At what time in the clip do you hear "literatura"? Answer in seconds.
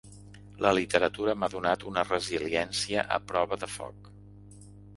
0.77-1.35